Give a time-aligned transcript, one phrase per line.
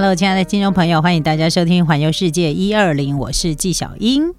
[0.00, 4.32] Hello，亲爱的听众朋友，欢迎大家收听《环游世界一二零》，我是纪晓英。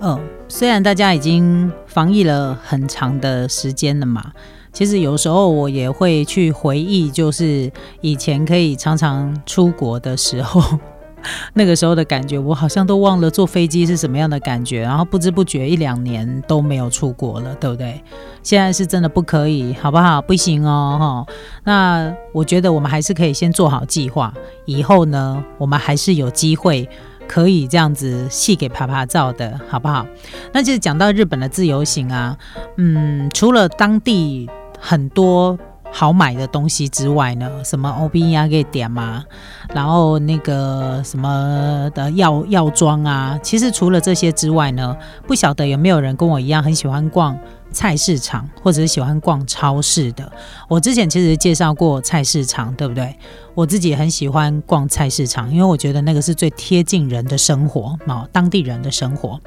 [0.00, 4.30] 嗯，虽然大家已经防疫了很长的时间了嘛，
[4.72, 10.78] 其实有时候我也会去回忆，就是以前可以常常出国的时候。
[11.54, 18.02] 那个时候的感觉，我好像都忘了坐飞机是什么样的感觉，然后不知不觉一两年都没有出国了，对不对？
[18.42, 20.20] 现在是真的不可以，好不好？
[20.22, 21.34] 不行哦，哈。
[21.64, 24.32] 那我觉得我们还是可以先做好计划，
[24.64, 26.88] 以后呢，我们还是有机会
[27.26, 30.06] 可以这样子戏给啪啪照的，好不好？
[30.52, 32.36] 那就是讲到日本的自由行啊，
[32.76, 34.48] 嗯，除了当地
[34.78, 35.58] 很多。
[35.98, 39.24] 好买的东西之外呢，什么 O B 呀可以点嘛，
[39.74, 44.94] 然后那个什么的药药妆啊，其实除了这些之外呢，
[45.26, 47.34] 不晓得有没有人跟我一样很喜欢逛
[47.72, 50.30] 菜市场，或者是喜欢逛超市的。
[50.68, 53.16] 我之前其实介绍过菜市场，对不对？
[53.54, 59.40] 我自己很喜欢逛菜市场，因为我觉得那个是最贴近人的生活啊，当地人的生活。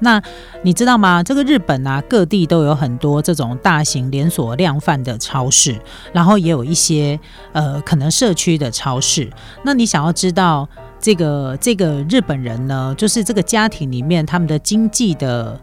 [0.00, 0.20] 那
[0.62, 1.22] 你知道吗？
[1.22, 5.80] 这个日本啊，各地都有很多这种大型连锁量贩的超市，
[6.12, 7.18] 然后也有一些
[7.52, 9.30] 呃，可能社区的超市。
[9.62, 15.58] 那你想要知道这个这个日本人呢，就是这个家庭里面他们的经济的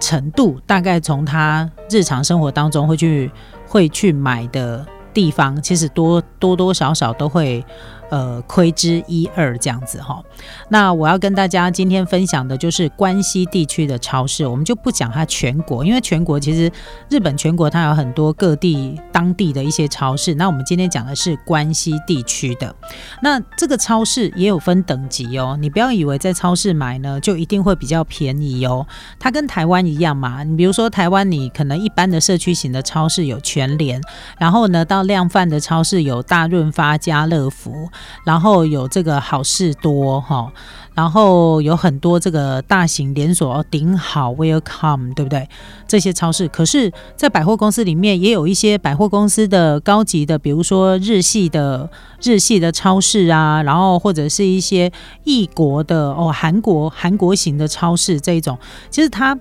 [0.00, 3.30] 程度，大概从他日常生活当中会去
[3.66, 4.84] 会去买的
[5.14, 7.64] 地方，其实多多多少少都会。
[8.10, 10.22] 呃，窥之一二这样子哈。
[10.68, 16.70] 那我要跟大家今天分享的就是关西地区的超市，我们就不讲它全国，因为全国其实
[17.10, 20.34] 日本全国它有很多各地当地的一些超市。
[20.34, 22.74] 那我们今天讲的是关西地区的。
[23.22, 28.86] 那这个超市也有分等级哦，你不要以为在超市买呢就一定会比较便宜哦。
[29.18, 34.00] 它跟台湾一样嘛，你比如说台湾，你可能一般的社区型的超市有全联，
[34.38, 37.90] 然后呢到量贩的超市有大润发、家乐福。
[38.24, 40.52] 然后有这个好事多哈，
[40.94, 45.48] 然后有很多这个大型连锁哦顶好 Welcome 对不对？
[45.86, 51.90] 这些超市，可是，在百货公司里面也有一些百货公司的高级的，比如说日系的
[52.22, 54.92] 日系的超市啊，然后或者是一些
[55.24, 58.58] 异国的哦，韩国韩国型的超市这一种，
[58.90, 59.38] 其实它。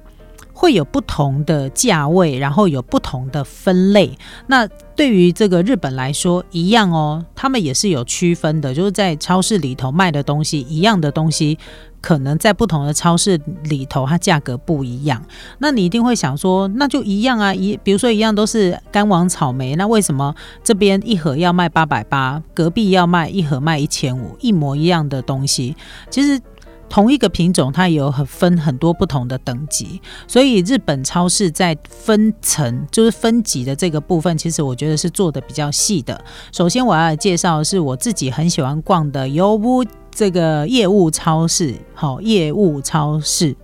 [0.59, 4.17] 会有不同的价位，然后有不同的分类。
[4.47, 11.59] 那对于这个日本来说，一样哦，他们也是有区分的，就是在超市里头卖的东西，一样的东西，
[12.01, 15.23] 可能在不同的超市里头，它价格不一样。
[15.59, 25.75] 那你一定会想说，那就一样啊，一比如说一样都是干王草莓，那为什么这边一盒要卖八百八，隔壁要卖一盒卖一千五，一模一样的东西，
[26.09, 26.41] 其实。
[26.89, 36.23] 同一个品种，它有很分很多不同的等级，所以日本超市在分层就是分级的这个部分，其实我觉得是做的比较细的。
[36.51, 43.55] 首先我要介绍是我自己很喜欢逛的油屋这个业务超市，好业务超市。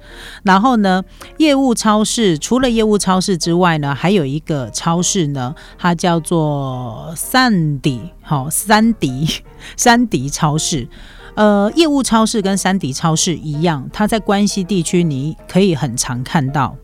[0.44, 1.04] 然后呢，
[1.38, 9.28] 业务超市除了业务超市之外呢，还有一个超市呢，它叫做三迪，好三迪
[9.76, 10.88] 三迪超市。
[11.36, 16.76] 呃，业务超市跟三迪超市一样，它在关西地区你可以很常看到。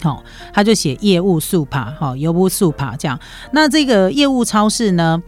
[0.00, 3.18] 好，他就写业务速爬，好，油布速爬这样。
[3.52, 5.20] 那这个业务超市呢，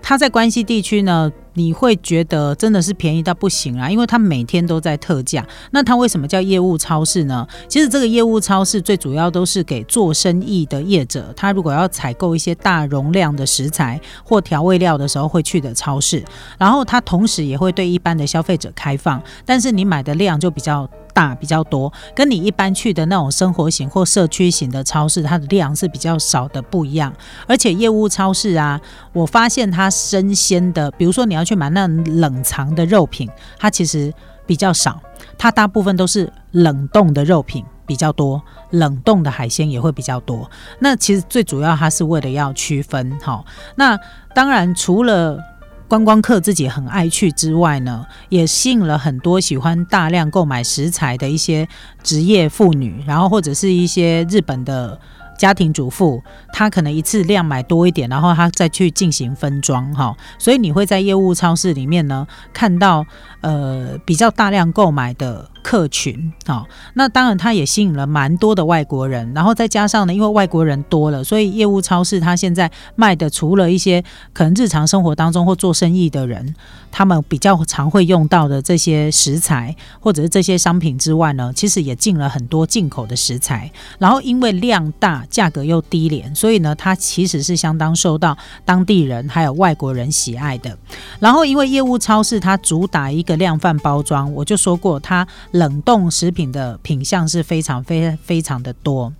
[0.00, 1.30] 它在关西地区呢？
[1.54, 5.44] 你会觉得真的是便宜到不行啊，因为它每天都在特价。
[5.70, 7.46] 那它为什么叫业务超市呢？
[7.68, 16.24] 其实这个业务超市最主要都是给做生意的业者，他如果要采购一些大容量的食材或调味料的时候会去的超市。
[16.58, 20.88] 然后它同时也会对一般的消费者开放，但是你买的量就比较。
[21.14, 27.14] 大比较多，跟你一般去的那种生活型或社区型的超市，它的量是比较少的，不一样。
[27.46, 28.80] 而且业务超市啊，
[29.12, 34.12] 我发现它生鲜的，比如说你要去买那冷藏的肉品，它其实
[34.46, 35.00] 比较少，
[35.36, 40.50] 它大部分都是冷冻的肉品比较多，冷冻的海鲜也会比较多。
[40.78, 43.44] 那其实最主要，它是为了要区分哈。
[43.76, 43.98] 那
[44.34, 45.38] 当然除了。
[45.86, 51.68] 观光客自己很爱去之外呢，也吸引了很多喜欢大量购买食材的一些
[52.02, 54.98] 职业妇女，然后或者是一些日本的
[55.38, 56.22] 家庭主妇，
[56.52, 60.16] 她可能一次量买多一点，然后她再去进行分装哈。
[60.38, 63.04] 所以你会在业务超市里面呢看到
[63.40, 66.64] 呃比较大量购买的客群哦。
[66.92, 69.32] 那当然，它也吸引了蛮多的外国人。
[69.34, 76.54] 然后再加上呢，因为外国人多了，所以业务超市它现在卖的除了一些可能日常生活当中或做生意的人。
[76.96, 83.68] 他们比较常会用到的这些食材或者是这些商品之外呢，其实也进了很多进口的食材。
[83.98, 90.78] 然后因为量大，价格又低廉，所以呢，它其实是相当受到当地人还有外国人喜爱的。
[91.18, 99.12] 然后因为业务超市它主打一个量贩包装，我就说过，它冷冻食品的品相是非常非非常的多。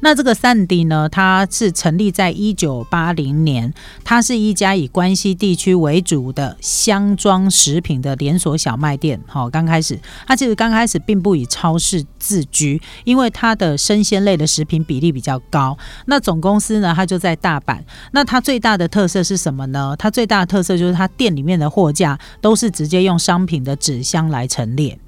[0.00, 1.08] 那这个三 D 呢？
[1.08, 3.72] 它是成立在一九八零年，
[4.04, 9.20] 它是一家以关西地区为主的箱装食品的连锁小卖店。
[9.26, 15.76] 好，刚开始它其实刚开始并不以超市自居，因为它的生鲜类的食品比例比较高。
[16.06, 17.78] 那总公司呢，它就在大阪。
[18.12, 19.94] 那它最大的特色是什么呢？
[19.98, 24.98] 它最大的特色就是它店里面的货架都是直接用商品的纸箱来陈列。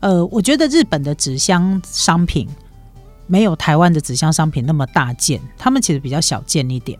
[0.00, 2.48] 呃，我觉得日本的纸箱商品。
[3.28, 6.98] 没有台湾的纸箱商品那么大件，他们其实比较小件一点。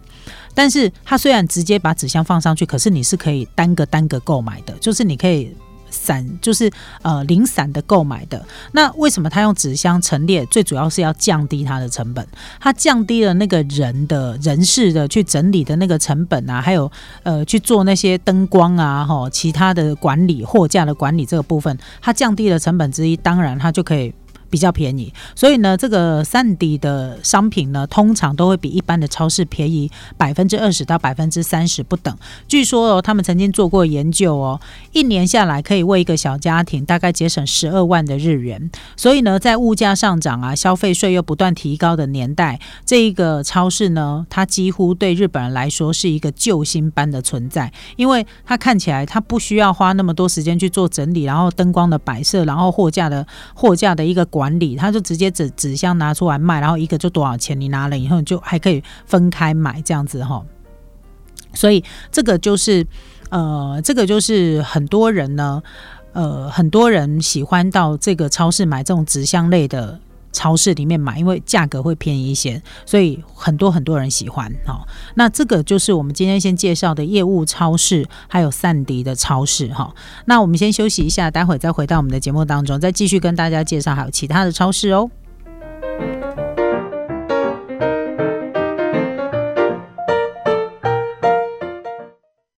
[0.54, 5.54] 但是它虽然直接把纸箱放上去，可是你是可以单个单个购买的，就是你可以
[5.88, 6.70] 散，就是
[7.02, 8.44] 呃零散的购买的。
[8.72, 10.44] 那为什么他用纸箱陈列？
[10.46, 12.26] 最主要是要降低它的成本，
[12.60, 16.90] 它降低了那个人的人事的去整理的那个成本啊，还有
[17.22, 24.12] 呃去做那些灯光啊，哈，其他的管理货架的管理这个部分，它降低了成本之一，当然它就可以。
[24.50, 32.16] 比较便宜，所以呢，这个三 D 的商品呢，通常都会比一般的超市便宜百分之二十到百分之三十不等。
[32.46, 34.60] 据说哦，他们曾经做过研究哦，
[34.92, 38.70] 一年下来可以为一个小家庭大概节省十二万的日元。
[38.96, 54.26] 所以呢，在物价上涨啊，消费税又不断提高的年代，这一个超市呢，它几乎对日本人来说是一个救星般的存在，因为它看起来它不需要花那么多时间去做整理，然后灯光的摆设，然后货架的货架的一个。
[54.38, 57.60] 管理，他就直接纸纸箱拿出来卖，然后一个就多少钱？
[57.60, 60.44] 你拿了以后就还可以分开买这样子哈。
[61.54, 61.82] 所以
[62.12, 62.86] 这个就是
[63.30, 65.60] 呃，这个就是很多人呢，
[66.12, 69.98] 呃，很多人喜欢到这个超市买这种纸箱类的。
[70.38, 74.86] 超市里面买，因为价格会便宜一些，所以很多很多人喜欢哈。
[75.16, 79.92] 那这个就是我们今天先介绍的业务超市，还有散迪的超市哈。
[80.26, 85.10] 那我们先休息一下，待会再回到我们的节目当中，再继续跟大家介绍还有其他的超市哦。